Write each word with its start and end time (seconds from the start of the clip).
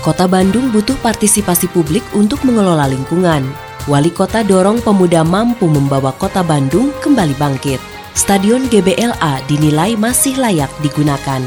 Kota 0.00 0.24
Bandung 0.24 0.72
butuh 0.72 0.96
partisipasi 1.04 1.68
publik 1.76 2.00
untuk 2.16 2.40
mengelola 2.48 2.88
lingkungan. 2.88 3.44
Wali 3.84 4.08
kota 4.08 4.40
dorong 4.40 4.80
pemuda 4.80 5.20
mampu 5.20 5.68
membawa 5.68 6.16
kota 6.16 6.40
Bandung 6.40 6.88
kembali 7.04 7.36
bangkit. 7.36 7.76
Stadion 8.16 8.64
GBLA 8.72 9.44
dinilai 9.44 10.00
masih 10.00 10.40
layak 10.40 10.72
digunakan. 10.80 11.44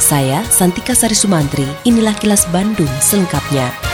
Saya 0.00 0.40
Santika 0.48 0.96
Sari 0.96 1.12
Sumantri, 1.12 1.68
inilah 1.84 2.16
kilas 2.16 2.48
Bandung 2.48 2.90
selengkapnya. 3.04 3.91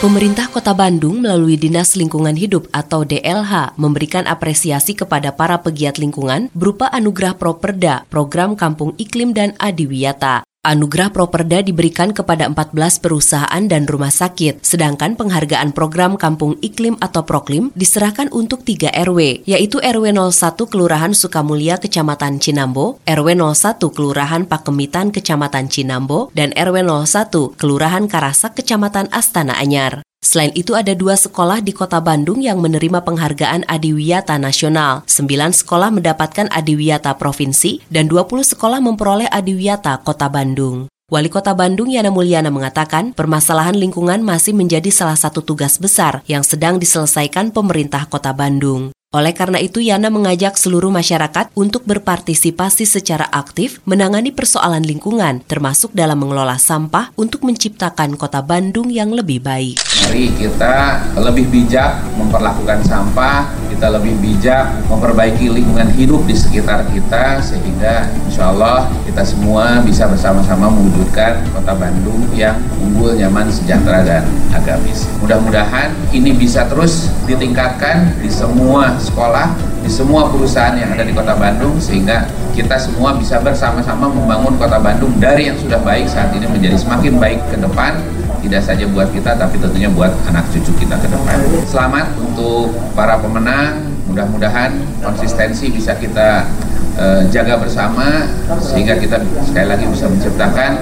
Pemerintah 0.00 0.48
Kota 0.48 0.72
Bandung 0.72 1.20
melalui 1.20 1.60
Dinas 1.60 1.92
Lingkungan 1.92 2.32
Hidup 2.32 2.72
atau 2.72 3.04
DLH 3.04 3.76
memberikan 3.76 4.24
apresiasi 4.24 4.96
kepada 4.96 5.28
para 5.28 5.60
pegiat 5.60 6.00
lingkungan 6.00 6.48
berupa 6.56 6.88
anugerah 6.88 7.36
Properda, 7.36 8.08
program 8.08 8.56
Kampung 8.56 8.96
Iklim 8.96 9.36
dan 9.36 9.52
Adiwiyata. 9.60 10.49
Anugerah 10.60 11.08
Properda 11.08 11.64
diberikan 11.64 12.12
kepada 12.12 12.44
14 12.44 13.00
perusahaan 13.00 13.64
dan 13.64 13.88
rumah 13.88 14.12
sakit, 14.12 14.60
sedangkan 14.60 15.16
penghargaan 15.16 15.72
program 15.72 16.20
Kampung 16.20 16.60
Iklim 16.60 17.00
atau 17.00 17.24
Proklim 17.24 17.72
diserahkan 17.72 18.28
untuk 18.28 18.68
3 18.68 18.92
RW, 18.92 19.48
yaitu 19.48 19.80
RW 19.80 20.12
01 20.12 20.60
Kelurahan 20.68 21.16
Sukamulya 21.16 21.80
Kecamatan 21.80 22.44
Cinambo, 22.44 23.00
RW 23.08 23.40
01 23.40 23.80
Kelurahan 23.80 24.44
Pakemitan 24.44 25.08
Kecamatan 25.16 25.72
Cinambo, 25.72 26.28
dan 26.36 26.52
RW 26.52 26.84
01 27.08 27.56
Kelurahan 27.56 28.04
Karasak 28.04 28.60
Kecamatan 28.60 29.08
Astana 29.16 29.56
Anyar. 29.56 30.04
Selain 30.20 30.52
itu 30.52 30.76
ada 30.76 30.92
dua 30.92 31.16
sekolah 31.16 31.64
di 31.64 31.72
kota 31.72 31.96
Bandung 31.96 32.44
yang 32.44 32.60
menerima 32.60 33.00
penghargaan 33.08 33.64
Adiwiyata 33.64 34.36
Nasional. 34.36 35.00
Sembilan 35.08 35.56
sekolah 35.56 35.88
mendapatkan 35.88 36.44
Adiwiyata 36.52 37.16
Provinsi 37.16 37.80
dan 37.88 38.04
20 38.04 38.44
sekolah 38.44 38.84
memperoleh 38.84 39.32
Adiwiyata 39.32 39.96
Kota 40.04 40.28
Bandung. 40.28 40.92
Wali 41.08 41.32
Kota 41.32 41.56
Bandung 41.56 41.88
Yana 41.88 42.12
Mulyana 42.12 42.52
mengatakan 42.52 43.16
permasalahan 43.16 43.74
lingkungan 43.74 44.20
masih 44.20 44.52
menjadi 44.52 44.92
salah 44.92 45.16
satu 45.16 45.40
tugas 45.40 45.80
besar 45.80 46.22
yang 46.28 46.44
sedang 46.44 46.76
diselesaikan 46.76 47.50
pemerintah 47.50 48.04
Kota 48.06 48.36
Bandung. 48.36 48.94
Oleh 49.10 49.34
karena 49.34 49.58
itu, 49.58 49.82
Yana 49.82 50.06
mengajak 50.06 50.54
seluruh 50.54 50.94
masyarakat 50.94 51.50
untuk 51.58 51.82
berpartisipasi 51.82 52.86
secara 52.86 53.26
aktif 53.26 53.82
menangani 53.82 54.30
persoalan 54.30 54.86
lingkungan, 54.86 55.42
termasuk 55.50 55.90
dalam 55.90 56.14
mengelola 56.22 56.54
sampah 56.62 57.10
untuk 57.18 57.42
menciptakan 57.42 58.14
kota 58.14 58.38
Bandung 58.38 58.86
yang 58.86 59.10
lebih 59.10 59.42
baik. 59.42 59.82
Mari 60.06 60.30
kita 60.38 61.02
lebih 61.18 61.50
bijak 61.50 62.06
memperlakukan 62.14 62.86
sampah, 62.86 63.50
kita 63.66 63.90
lebih 63.90 64.14
bijak 64.22 64.78
memperbaiki 64.86 65.58
lingkungan 65.58 65.90
hidup 65.90 66.22
di 66.30 66.38
sekitar 66.38 66.86
kita, 66.94 67.42
sehingga 67.42 68.14
insya 68.30 68.54
Allah 68.54 68.94
kita 69.10 69.26
semua 69.26 69.82
bisa 69.82 70.06
bersama-sama 70.06 70.70
mewujudkan 70.70 71.42
kota 71.50 71.74
Bandung 71.74 72.30
yang 72.30 72.54
unggul, 72.78 73.18
nyaman, 73.18 73.50
sejahtera, 73.50 74.06
dan 74.06 74.22
agamis. 74.54 75.10
Mudah-mudahan 75.18 75.98
ini 76.14 76.30
bisa 76.30 76.62
terus 76.70 77.10
ditingkatkan 77.26 78.14
di 78.22 78.30
semua 78.30 78.99
sekolah 79.00 79.56
di 79.80 79.88
semua 79.88 80.28
perusahaan 80.28 80.76
yang 80.76 80.92
ada 80.92 81.02
di 81.02 81.16
Kota 81.16 81.32
Bandung 81.34 81.80
sehingga 81.80 82.28
kita 82.52 82.76
semua 82.76 83.16
bisa 83.16 83.40
bersama-sama 83.40 84.12
membangun 84.12 84.60
Kota 84.60 84.76
Bandung 84.76 85.16
dari 85.16 85.48
yang 85.48 85.56
sudah 85.56 85.80
baik 85.80 86.06
saat 86.06 86.30
ini 86.36 86.44
menjadi 86.44 86.76
semakin 86.76 87.16
baik 87.16 87.40
ke 87.48 87.56
depan 87.56 87.96
tidak 88.40 88.62
saja 88.64 88.84
buat 88.88 89.08
kita 89.12 89.36
tapi 89.36 89.60
tentunya 89.60 89.88
buat 89.92 90.12
anak 90.28 90.48
cucu 90.52 90.72
kita 90.84 90.96
ke 90.96 91.08
depan. 91.12 91.36
Selamat 91.68 92.16
untuk 92.16 92.72
para 92.96 93.20
pemenang, 93.20 93.84
mudah-mudahan 94.08 94.80
konsistensi 95.04 95.68
bisa 95.68 95.92
kita 95.96 96.48
uh, 96.96 97.22
jaga 97.28 97.60
bersama 97.60 98.26
sehingga 98.58 98.96
kita 98.96 99.20
sekali 99.44 99.66
lagi 99.68 99.84
bisa 99.86 100.08
menciptakan 100.08 100.72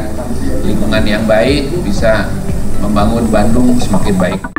lingkungan 0.63 1.03
yang 1.05 1.25
baik, 1.27 1.83
bisa 1.83 2.31
membangun 2.79 3.27
Bandung 3.29 3.75
semakin 3.83 4.15
baik. 4.17 4.58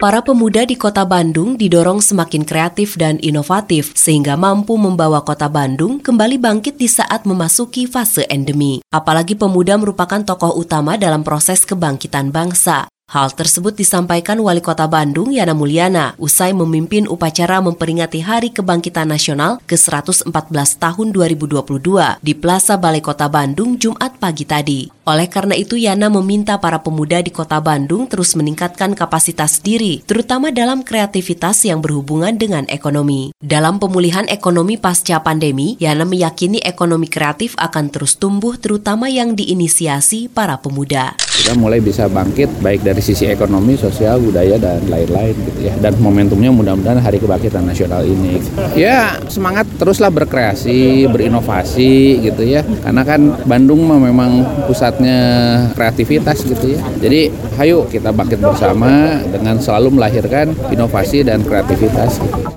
Para 0.00 0.24
pemuda 0.24 0.64
di 0.64 0.80
kota 0.80 1.04
Bandung 1.04 1.60
didorong 1.60 2.00
semakin 2.00 2.48
kreatif 2.48 2.96
dan 2.96 3.20
inovatif 3.20 3.92
sehingga 3.92 4.32
mampu 4.32 4.80
membawa 4.80 5.20
kota 5.20 5.44
Bandung 5.52 6.00
kembali 6.00 6.40
bangkit 6.40 6.80
di 6.80 6.88
saat 6.88 7.28
memasuki 7.28 7.84
fase 7.84 8.24
endemi. 8.32 8.80
Apalagi 8.88 9.36
pemuda 9.36 9.76
merupakan 9.76 10.24
tokoh 10.24 10.56
utama 10.56 10.96
dalam 10.96 11.20
proses 11.20 11.68
kebangkitan 11.68 12.32
bangsa. 12.32 12.88
Hal 13.10 13.34
tersebut 13.34 13.74
disampaikan 13.74 14.38
Wali 14.38 14.62
Kota 14.62 14.86
Bandung 14.86 15.34
Yana 15.34 15.50
Mulyana 15.50 16.14
usai 16.14 16.54
memimpin 16.54 17.10
upacara 17.10 17.58
memperingati 17.58 18.22
Hari 18.22 18.54
Kebangkitan 18.54 19.10
Nasional 19.10 19.58
ke-114 19.66 20.30
tahun 20.78 21.10
2022 21.10 22.22
di 22.22 22.32
Plaza 22.38 22.78
Balai 22.78 23.02
Kota 23.02 23.26
Bandung 23.26 23.74
Jumat 23.82 24.14
pagi 24.22 24.46
tadi. 24.46 24.86
Oleh 25.10 25.26
karena 25.26 25.58
itu 25.58 25.74
Yana 25.74 26.06
meminta 26.06 26.54
para 26.62 26.78
pemuda 26.86 27.18
di 27.18 27.34
Kota 27.34 27.58
Bandung 27.58 28.06
terus 28.06 28.38
meningkatkan 28.38 28.94
kapasitas 28.94 29.58
diri, 29.58 30.06
terutama 30.06 30.54
dalam 30.54 30.86
kreativitas 30.86 31.66
yang 31.66 31.82
berhubungan 31.82 32.38
dengan 32.38 32.62
ekonomi. 32.70 33.34
Dalam 33.42 33.82
pemulihan 33.82 34.30
ekonomi 34.30 34.78
pasca 34.78 35.18
pandemi, 35.18 35.74
Yana 35.82 36.06
meyakini 36.06 36.62
ekonomi 36.62 37.10
kreatif 37.10 37.58
akan 37.58 37.90
terus 37.90 38.22
tumbuh 38.22 38.54
terutama 38.54 39.10
yang 39.10 39.34
diinisiasi 39.34 40.30
para 40.30 40.62
pemuda. 40.62 41.18
Kita 41.40 41.56
mulai 41.56 41.80
bisa 41.80 42.04
bangkit 42.06 42.60
baik 42.60 42.84
dari 42.84 43.00
sisi 43.00 43.24
ekonomi, 43.24 43.72
sosial, 43.72 44.20
budaya 44.20 44.60
dan 44.60 44.84
lain-lain 44.86 45.32
gitu 45.32 45.60
ya. 45.66 45.74
Dan 45.80 45.96
momentumnya 45.98 46.52
mudah-mudahan 46.52 47.00
Hari 47.00 47.16
Kebangkitan 47.16 47.64
Nasional 47.64 48.04
ini. 48.04 48.44
Ya 48.76 49.16
semangat 49.32 49.64
teruslah 49.80 50.12
berkreasi, 50.12 51.08
berinovasi 51.08 52.20
gitu 52.28 52.44
ya. 52.44 52.60
Karena 52.84 53.02
kan 53.08 53.40
Bandung 53.48 53.88
memang 53.88 54.44
pusatnya 54.68 55.18
kreativitas 55.72 56.44
gitu 56.44 56.76
ya. 56.76 56.80
Jadi 57.00 57.32
ayo 57.56 57.88
kita 57.88 58.12
bangkit 58.12 58.44
bersama 58.44 59.24
dengan 59.24 59.56
selalu 59.56 59.96
melahirkan 59.96 60.52
inovasi 60.68 61.24
dan 61.24 61.40
kreativitas 61.40 62.20
gitu. 62.20 62.49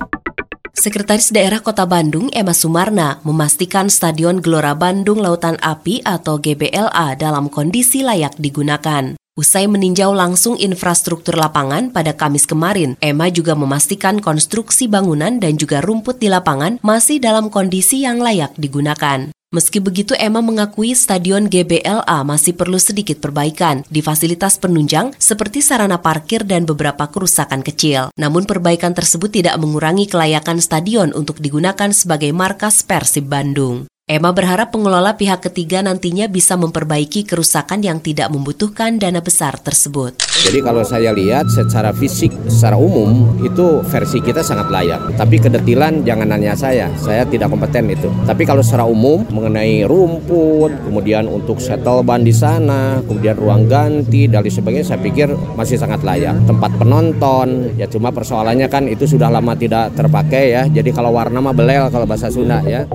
Sekretaris 0.83 1.31
Daerah 1.31 1.63
Kota 1.63 1.87
Bandung 1.87 2.27
Emma 2.35 2.51
Sumarna 2.51 3.23
memastikan 3.23 3.87
Stadion 3.87 4.43
Gelora 4.43 4.75
Bandung 4.75 5.23
Lautan 5.23 5.55
Api 5.63 6.03
atau 6.03 6.43
GBLA 6.43 7.15
dalam 7.15 7.47
kondisi 7.47 8.03
layak 8.03 8.35
digunakan. 8.35 9.15
Usai 9.39 9.71
meninjau 9.71 10.11
langsung 10.11 10.59
infrastruktur 10.59 11.39
lapangan 11.39 11.87
pada 11.87 12.11
Kamis 12.11 12.43
kemarin, 12.43 12.99
Emma 12.99 13.31
juga 13.31 13.55
memastikan 13.55 14.19
konstruksi 14.19 14.91
bangunan 14.91 15.39
dan 15.39 15.55
juga 15.55 15.79
rumput 15.79 16.19
di 16.19 16.27
lapangan 16.27 16.83
masih 16.83 17.23
dalam 17.23 17.47
kondisi 17.47 18.03
yang 18.03 18.19
layak 18.19 18.51
digunakan. 18.59 19.31
Meski 19.53 19.77
begitu, 19.77 20.17
Emma 20.17 20.41
mengakui 20.41 20.97
stadion 20.97 21.45
GBLA 21.45 22.25
masih 22.25 22.57
perlu 22.57 22.81
sedikit 22.81 23.21
perbaikan 23.21 23.85
di 23.85 24.01
fasilitas 24.01 24.57
penunjang 24.57 25.13
seperti 25.21 25.61
sarana 25.61 26.01
parkir 26.01 26.41
dan 26.41 26.65
beberapa 26.65 27.05
kerusakan 27.05 27.61
kecil. 27.61 28.09
Namun 28.17 28.49
perbaikan 28.49 28.97
tersebut 28.97 29.29
tidak 29.29 29.53
mengurangi 29.61 30.09
kelayakan 30.09 30.57
stadion 30.57 31.13
untuk 31.13 31.37
digunakan 31.37 31.93
sebagai 31.93 32.33
markas 32.33 32.81
Persib 32.81 33.29
Bandung. 33.29 33.92
Emma 34.13 34.29
berharap 34.29 34.69
pengelola 34.69 35.17
pihak 35.17 35.41
ketiga 35.49 35.81
nantinya 35.81 36.29
bisa 36.29 36.53
memperbaiki 36.53 37.25
kerusakan 37.25 37.81
yang 37.81 37.97
tidak 37.97 38.29
membutuhkan 38.29 39.01
dana 39.01 39.25
besar 39.25 39.57
tersebut. 39.57 40.21
Jadi 40.37 40.61
kalau 40.61 40.85
saya 40.85 41.09
lihat 41.09 41.49
secara 41.49 41.89
fisik, 41.89 42.29
secara 42.45 42.77
umum 42.77 43.33
itu 43.41 43.81
versi 43.89 44.21
kita 44.21 44.45
sangat 44.45 44.69
layak. 44.69 45.17
Tapi 45.17 45.41
kedetilan 45.41 46.05
jangan 46.05 46.29
nanya 46.29 46.53
saya, 46.53 46.93
saya 47.01 47.25
tidak 47.25 47.57
kompeten 47.57 47.89
itu. 47.89 48.05
Tapi 48.29 48.45
kalau 48.45 48.61
secara 48.61 48.85
umum 48.85 49.25
mengenai 49.33 49.81
rumput, 49.89 50.69
kemudian 50.85 51.25
untuk 51.25 51.57
shuttle 51.57 52.05
ban 52.05 52.21
di 52.21 52.37
sana, 52.37 53.01
kemudian 53.09 53.33
ruang 53.33 53.65
ganti 53.65 54.29
dan 54.29 54.45
sebagainya, 54.45 54.93
saya 54.93 55.01
pikir 55.01 55.33
masih 55.57 55.81
sangat 55.81 56.05
layak. 56.05 56.37
Tempat 56.45 56.77
penonton, 56.77 57.73
ya 57.81 57.89
cuma 57.89 58.13
persoalannya 58.13 58.69
kan 58.69 58.85
itu 58.85 59.09
sudah 59.09 59.33
lama 59.33 59.57
tidak 59.57 59.89
terpakai 59.97 60.53
ya. 60.53 60.69
Jadi 60.69 60.93
kalau 60.93 61.17
warna 61.17 61.41
mah 61.41 61.57
belel 61.57 61.89
kalau 61.89 62.05
bahasa 62.05 62.29
Sunda 62.29 62.61
ya. 62.61 62.85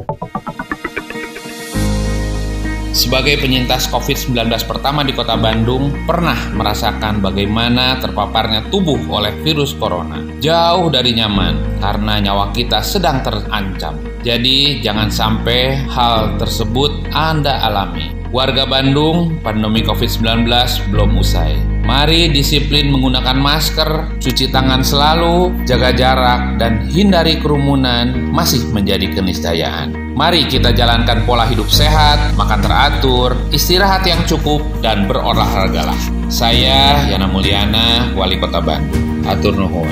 Sebagai 2.96 3.36
penyintas 3.36 3.84
COVID-19 3.92 4.48
pertama 4.64 5.04
di 5.04 5.12
kota 5.12 5.36
Bandung, 5.36 5.92
pernah 6.08 6.48
merasakan 6.56 7.20
bagaimana 7.20 8.00
terpaparnya 8.00 8.72
tubuh 8.72 8.96
oleh 9.12 9.36
virus 9.44 9.76
corona. 9.76 10.24
Jauh 10.40 10.88
dari 10.88 11.12
nyaman, 11.12 11.80
karena 11.84 12.16
nyawa 12.24 12.48
kita 12.56 12.80
sedang 12.80 13.20
terancam. 13.20 14.00
Jadi, 14.24 14.80
jangan 14.80 15.12
sampai 15.12 15.84
hal 15.84 16.40
tersebut 16.40 17.12
Anda 17.12 17.60
alami. 17.60 18.08
Warga 18.32 18.64
Bandung, 18.64 19.40
pandemi 19.44 19.84
COVID-19 19.84 20.48
belum 20.92 21.20
usai. 21.20 21.67
Mari 21.88 22.28
disiplin 22.28 22.92
menggunakan 22.92 23.32
masker, 23.40 24.20
cuci 24.20 24.52
tangan 24.52 24.84
selalu, 24.84 25.64
jaga 25.64 25.88
jarak, 25.96 26.60
dan 26.60 26.84
hindari 26.84 27.40
kerumunan 27.40 28.28
masih 28.28 28.60
menjadi 28.76 29.08
keniscayaan. 29.08 30.12
Mari 30.12 30.44
kita 30.52 30.76
jalankan 30.76 31.24
pola 31.24 31.48
hidup 31.48 31.64
sehat, 31.72 32.36
makan 32.36 32.60
teratur, 32.60 33.32
istirahat 33.56 34.04
yang 34.04 34.20
cukup, 34.28 34.60
dan 34.84 35.08
berolahragalah. 35.08 35.96
Saya 36.28 37.08
Yana 37.08 37.24
Mulyana, 37.24 38.12
Wali 38.12 38.36
Kota 38.36 38.60
Bandung. 38.60 39.24
Atur 39.24 39.56
nuhun. 39.56 39.88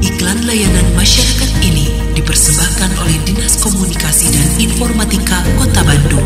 Iklan 0.00 0.40
layanan 0.48 0.88
masyarakat 0.96 1.50
ini 1.60 2.16
dipersembahkan 2.16 2.96
oleh 2.96 3.20
Dinas 3.28 3.60
Komunikasi 3.60 4.32
dan 4.32 4.48
Informatika 4.56 5.44
Kota 5.60 5.84
Bandung. 5.84 6.24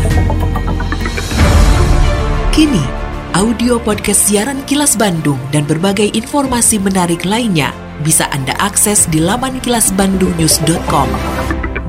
Kini, 2.55 3.04
audio 3.35 3.75
podcast 3.83 4.31
siaran 4.31 4.63
Kilas 4.63 4.95
Bandung 4.95 5.35
dan 5.51 5.67
berbagai 5.67 6.07
informasi 6.15 6.79
menarik 6.79 7.27
lainnya 7.27 7.75
bisa 7.99 8.31
Anda 8.31 8.55
akses 8.63 9.11
di 9.11 9.19
laman 9.19 9.59
kilasbandungnews.com. 9.59 11.07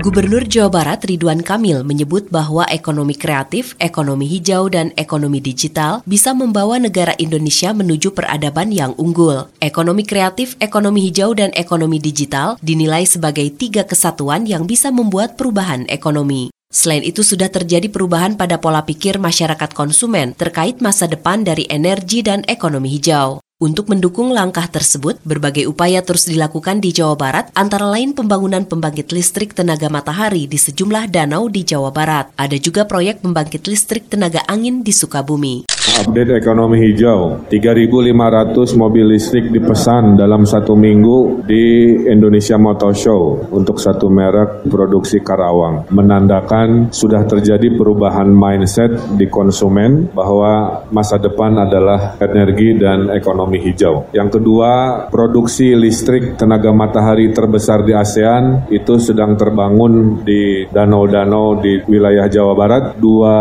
Gubernur 0.02 0.42
Jawa 0.42 0.74
Barat 0.74 1.06
Ridwan 1.06 1.46
Kamil 1.46 1.86
menyebut 1.86 2.26
bahwa 2.34 2.66
ekonomi 2.66 3.14
kreatif, 3.14 3.78
ekonomi 3.78 4.26
hijau, 4.26 4.66
dan 4.66 4.90
ekonomi 4.98 5.38
digital 5.38 6.02
bisa 6.02 6.34
membawa 6.34 6.82
negara 6.82 7.14
Indonesia 7.14 7.70
menuju 7.70 8.10
peradaban 8.10 8.74
yang 8.74 8.98
unggul. 8.98 9.46
Ekonomi 9.62 10.02
kreatif, 10.02 10.58
ekonomi 10.58 11.06
hijau, 11.06 11.30
dan 11.30 11.54
ekonomi 11.54 12.02
digital 12.02 12.58
dinilai 12.58 13.06
sebagai 13.06 13.54
tiga 13.54 13.86
kesatuan 13.86 14.50
yang 14.50 14.66
bisa 14.66 14.90
membuat 14.90 15.38
perubahan 15.38 15.86
ekonomi. 15.86 16.55
Selain 16.66 17.06
itu 17.06 17.22
sudah 17.22 17.46
terjadi 17.46 17.86
perubahan 17.86 18.34
pada 18.34 18.58
pola 18.58 18.82
pikir 18.82 19.22
masyarakat 19.22 19.70
konsumen 19.70 20.34
terkait 20.34 20.82
masa 20.82 21.06
depan 21.06 21.46
dari 21.46 21.62
energi 21.70 22.26
dan 22.26 22.42
ekonomi 22.50 22.90
hijau. 22.98 23.45
Untuk 23.56 23.88
mendukung 23.88 24.36
langkah 24.36 24.68
tersebut, 24.68 25.16
berbagai 25.24 25.64
upaya 25.64 26.04
terus 26.04 26.28
dilakukan 26.28 26.76
di 26.76 26.92
Jawa 26.92 27.16
Barat, 27.16 27.48
antara 27.56 27.88
lain 27.88 28.12
pembangunan 28.12 28.68
pembangkit 28.68 29.08
listrik 29.16 29.56
tenaga 29.56 29.88
matahari 29.88 30.44
di 30.44 30.60
sejumlah 30.60 31.08
danau 31.08 31.48
di 31.48 31.64
Jawa 31.64 31.88
Barat. 31.88 32.36
Ada 32.36 32.60
juga 32.60 32.84
proyek 32.84 33.24
pembangkit 33.24 33.64
listrik 33.64 34.12
tenaga 34.12 34.44
angin 34.44 34.84
di 34.84 34.92
Sukabumi. 34.92 35.72
Update 35.86 36.36
ekonomi 36.36 36.82
hijau, 36.82 37.48
3.500 37.48 38.76
mobil 38.76 39.16
listrik 39.16 39.48
dipesan 39.48 40.20
dalam 40.20 40.44
satu 40.44 40.76
minggu 40.76 41.48
di 41.48 41.96
Indonesia 42.10 42.60
Motor 42.60 42.92
Show 42.92 43.48
untuk 43.54 43.80
satu 43.80 44.12
merek 44.12 44.68
produksi 44.68 45.24
Karawang. 45.24 45.88
Menandakan 45.88 46.92
sudah 46.92 47.24
terjadi 47.24 47.72
perubahan 47.72 48.28
mindset 48.28 49.16
di 49.16 49.30
konsumen 49.30 50.12
bahwa 50.12 50.84
masa 50.92 51.16
depan 51.16 51.56
adalah 51.56 52.20
energi 52.20 52.76
dan 52.76 53.08
ekonomi 53.14 53.45
hijau. 53.54 54.10
Yang 54.10 54.42
kedua, 54.42 55.06
produksi 55.06 55.78
listrik 55.78 56.34
tenaga 56.34 56.74
matahari 56.74 57.30
terbesar 57.30 57.86
di 57.86 57.94
ASEAN 57.94 58.66
itu 58.74 58.98
sedang 58.98 59.38
terbangun 59.38 60.26
di 60.26 60.66
danau-danau 60.66 61.62
di 61.62 61.86
wilayah 61.86 62.26
Jawa 62.26 62.54
Barat. 62.58 62.84
Dua 62.98 63.36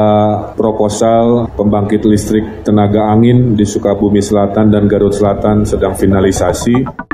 proposal 0.54 1.50
pembangkit 1.58 2.06
listrik 2.06 2.62
tenaga 2.62 3.10
angin 3.10 3.58
di 3.58 3.66
Sukabumi 3.66 4.22
Selatan 4.22 4.70
dan 4.70 4.86
Garut 4.86 5.18
Selatan 5.18 5.66
sedang 5.66 5.98
finalisasi. 5.98 7.06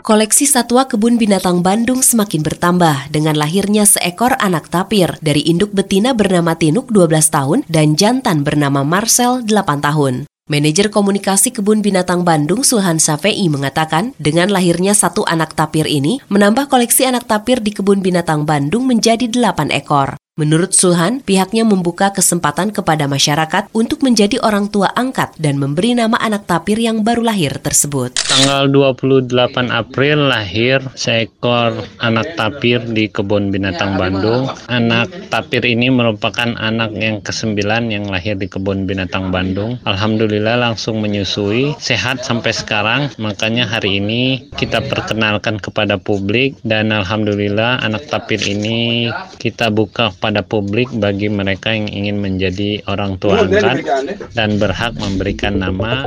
Koleksi 0.00 0.48
satwa 0.48 0.88
kebun 0.88 1.20
binatang 1.20 1.60
Bandung 1.60 2.00
semakin 2.00 2.40
bertambah 2.40 3.12
dengan 3.12 3.36
lahirnya 3.36 3.84
seekor 3.84 4.32
anak 4.40 4.72
tapir 4.72 5.20
dari 5.20 5.44
induk 5.44 5.76
betina 5.76 6.16
bernama 6.16 6.56
Tinuk 6.56 6.88
12 6.88 7.20
tahun 7.28 7.58
dan 7.68 8.00
jantan 8.00 8.40
bernama 8.40 8.80
Marcel 8.80 9.44
8 9.44 9.84
tahun. 9.84 10.29
Manajer 10.50 10.90
komunikasi 10.90 11.54
kebun 11.54 11.78
binatang 11.78 12.26
Bandung 12.26 12.66
Sulhan 12.66 12.98
Safei 12.98 13.38
mengatakan, 13.46 14.18
dengan 14.18 14.50
lahirnya 14.50 14.98
satu 14.98 15.22
anak 15.22 15.54
tapir 15.54 15.86
ini, 15.86 16.18
menambah 16.26 16.66
koleksi 16.66 17.06
anak 17.06 17.30
tapir 17.30 17.62
di 17.62 17.70
kebun 17.70 18.02
binatang 18.02 18.42
Bandung 18.42 18.82
menjadi 18.90 19.30
8 19.30 19.70
ekor. 19.70 20.18
Menurut 20.40 20.72
Sulhan, 20.72 21.20
pihaknya 21.20 21.68
membuka 21.68 22.16
kesempatan 22.16 22.72
kepada 22.72 23.04
masyarakat 23.04 23.68
untuk 23.76 24.00
menjadi 24.00 24.40
orang 24.40 24.72
tua 24.72 24.88
angkat 24.88 25.36
dan 25.36 25.60
memberi 25.60 25.92
nama 25.92 26.16
anak 26.16 26.48
tapir 26.48 26.80
yang 26.80 27.04
baru 27.04 27.28
lahir 27.28 27.60
tersebut. 27.60 28.16
Tanggal 28.24 28.72
28 28.72 29.28
April 29.68 30.32
lahir 30.32 30.80
seekor 30.96 31.84
anak 32.00 32.40
tapir 32.40 32.80
di 32.88 33.12
kebun 33.12 33.52
binatang 33.52 34.00
Bandung. 34.00 34.48
Anak 34.72 35.12
tapir 35.28 35.60
ini 35.60 35.92
merupakan 35.92 36.56
anak 36.56 36.96
yang 36.96 37.20
kesembilan 37.20 37.92
yang 37.92 38.08
lahir 38.08 38.32
di 38.32 38.48
kebun 38.48 38.88
binatang 38.88 39.28
Bandung. 39.28 39.76
Alhamdulillah 39.84 40.56
langsung 40.56 41.04
menyusui, 41.04 41.76
sehat 41.76 42.24
sampai 42.24 42.56
sekarang. 42.56 43.12
Makanya 43.20 43.68
hari 43.68 44.00
ini 44.00 44.48
kita 44.56 44.80
perkenalkan 44.88 45.60
kepada 45.60 46.00
publik 46.00 46.56
dan 46.64 46.96
alhamdulillah 46.96 47.84
anak 47.84 48.08
tapir 48.08 48.40
ini 48.40 49.12
kita 49.36 49.68
buka 49.68 50.16
pada 50.30 50.46
publik 50.46 50.86
bagi 50.94 51.26
mereka 51.26 51.74
yang 51.74 51.90
ingin 51.90 52.22
menjadi 52.22 52.86
orang 52.86 53.18
tua 53.18 53.42
angkat 53.42 53.82
dan 54.30 54.62
berhak 54.62 54.94
memberikan 54.94 55.58
nama. 55.58 56.06